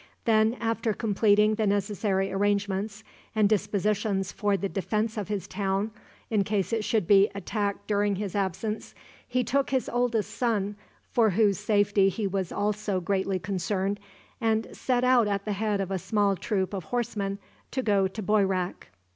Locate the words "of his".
5.15-5.47